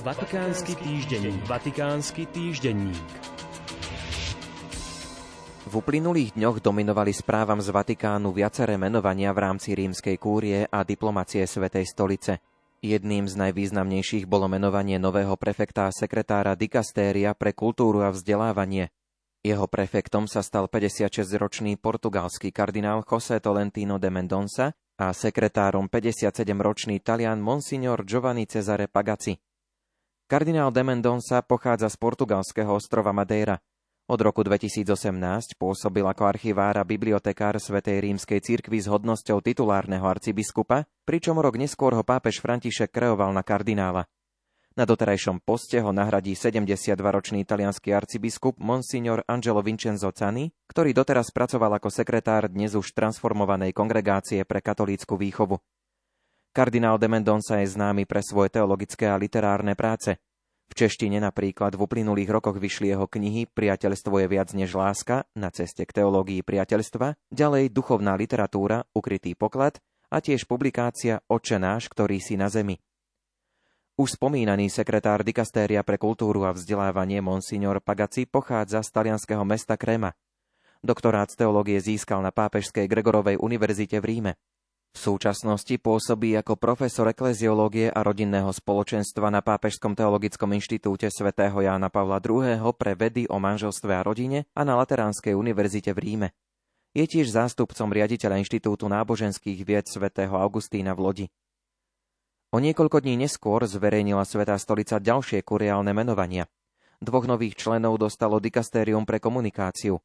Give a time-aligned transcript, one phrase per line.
[0.00, 1.44] Vatikánsky týždenník.
[1.44, 3.04] Vatikánsky týždenník.
[5.68, 11.44] V uplynulých dňoch dominovali správam z Vatikánu viaceré menovania v rámci rímskej kúrie a diplomacie
[11.44, 12.40] Svetej stolice.
[12.80, 18.88] Jedným z najvýznamnejších bolo menovanie nového prefekta a sekretára dikastéria pre kultúru a vzdelávanie.
[19.44, 27.44] Jeho prefektom sa stal 56-ročný portugalský kardinál José Tolentino de Mendonça a sekretárom 57-ročný talian
[27.44, 29.49] Monsignor Giovanni Cesare Pagazzi.
[30.30, 33.58] Kardinál de Mendonça pochádza z portugalského ostrova Madeira–
[34.10, 40.86] od roku 2018 pôsobil ako archivár a bibliotekár Svetej rímskej cirkvi s hodnosťou titulárneho arcibiskupa,
[41.02, 44.06] pričom rok neskôr ho pápež František kreoval na kardinála.
[44.78, 51.82] Na doterajšom poste ho nahradí 72-ročný italianský arcibiskup Monsignor Angelo Vincenzo Cani, ktorý doteraz pracoval
[51.82, 55.58] ako sekretár dnes už transformovanej kongregácie pre katolícku výchovu.
[56.50, 60.16] Kardinál de Mendonça je známy pre svoje teologické a literárne práce–
[60.70, 65.50] v češtine napríklad v uplynulých rokoch vyšli jeho knihy Priateľstvo je viac než láska na
[65.50, 69.82] ceste k teológii priateľstva, ďalej duchovná literatúra Ukrytý poklad
[70.14, 72.78] a tiež publikácia Oče náš, ktorý si na zemi.
[73.98, 80.14] Už spomínaný sekretár dikastéria pre kultúru a vzdelávanie Monsignor Pagaci pochádza z talianského mesta Krema.
[80.80, 84.32] Doktorát z teológie získal na Pápežskej Gregorovej univerzite v Ríme.
[84.90, 91.86] V súčasnosti pôsobí ako profesor ekleziológie a rodinného spoločenstva na Pápežskom teologickom inštitúte svätého Jána
[91.94, 92.58] Pavla II.
[92.74, 96.28] pre vedy o manželstve a rodine a na Lateránskej univerzite v Ríme.
[96.90, 101.26] Je tiež zástupcom riaditeľa Inštitútu náboženských vied svätého Augustína v Lodi.
[102.50, 106.50] O niekoľko dní neskôr zverejnila Svetá stolica ďalšie kuriálne menovania.
[106.98, 110.02] Dvoch nových členov dostalo dikastérium pre komunikáciu,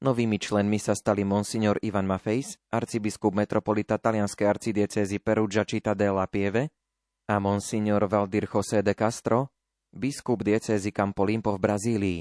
[0.00, 6.72] Novými členmi sa stali monsignor Ivan Mafejs, arcibiskup metropolita talianskej arcidiecezy Perugia Città della Pieve
[7.28, 9.52] a monsignor Valdir José de Castro,
[9.92, 12.20] biskup diecézy Campolimpo v Brazílii.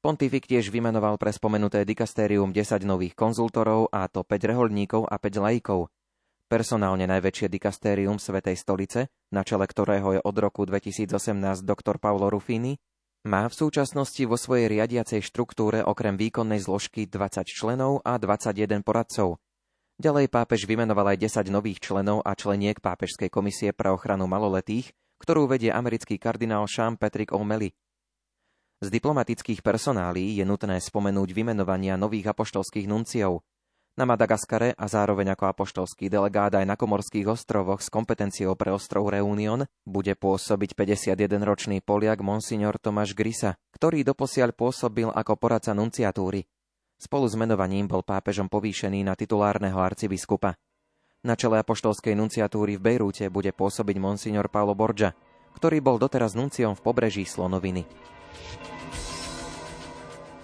[0.00, 5.44] Pontifik tiež vymenoval pre spomenuté dikastérium 10 nových konzultorov a to 5 reholníkov a 5
[5.44, 5.92] laikov.
[6.48, 11.20] Personálne najväčšie dikastérium Svetej stolice, na čele ktorého je od roku 2018
[11.68, 12.80] doktor Paolo Ruffini,
[13.22, 19.38] má v súčasnosti vo svojej riadiacej štruktúre okrem výkonnej zložky 20 členov a 21 poradcov.
[20.02, 24.90] Ďalej pápež vymenoval aj 10 nových členov a členiek Pápežskej komisie pre ochranu maloletých,
[25.22, 27.70] ktorú vedie americký kardinál Sean Patrick O'Malley.
[28.82, 33.46] Z diplomatických personálí je nutné spomenúť vymenovania nových apoštolských nunciov–
[33.92, 39.12] na Madagaskare a zároveň ako apoštolský delegát aj na Komorských ostrovoch s kompetenciou pre ostrov
[39.12, 46.48] Reunion bude pôsobiť 51-ročný Poliak Monsignor Tomáš Grisa, ktorý doposiaľ pôsobil ako poradca nunciatúry.
[46.96, 50.56] Spolu s menovaním bol pápežom povýšený na titulárneho arcibiskupa.
[51.22, 55.14] Na čele apoštolskej nunciatúry v Bejrúte bude pôsobiť Monsignor Paolo Borgia,
[55.54, 57.86] ktorý bol doteraz nunciom v pobreží Slonoviny.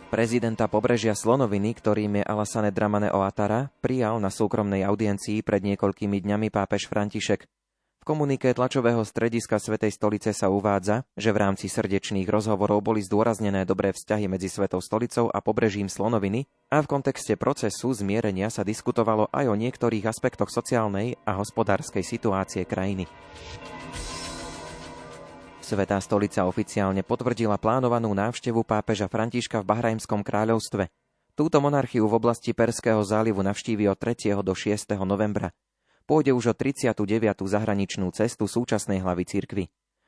[0.09, 6.49] Prezidenta pobrežia Slonoviny, ktorým je Alassane Dramane Oatara, prijal na súkromnej audiencii pred niekoľkými dňami
[6.49, 7.45] pápež František.
[7.45, 13.69] V komunike tlačového strediska Svetej stolice sa uvádza, že v rámci srdečných rozhovorov boli zdôraznené
[13.69, 19.29] dobré vzťahy medzi Svetou stolicou a pobrežím Slonoviny a v kontexte procesu zmierenia sa diskutovalo
[19.29, 23.05] aj o niektorých aspektoch sociálnej a hospodárskej situácie krajiny.
[25.69, 30.89] Svetá stolica oficiálne potvrdila plánovanú návštevu pápeža Františka v Bahrajmskom kráľovstve.
[31.37, 34.41] Túto monarchiu v oblasti Perského zálivu navštívi od 3.
[34.41, 34.97] do 6.
[35.05, 35.53] novembra.
[36.09, 36.97] Pôjde už o 39.
[37.45, 39.65] zahraničnú cestu súčasnej hlavy cirkvy.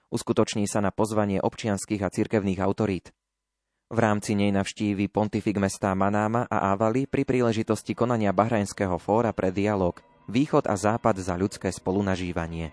[0.08, 3.12] Uskutoční sa na pozvanie občianských a cirkevných autorít.
[3.92, 9.52] V rámci nej navštívi pontifik mesta Manáma a Ávali pri príležitosti konania Bahrajnského fóra pre
[9.52, 12.72] dialog Východ a Západ za ľudské spolunažívanie.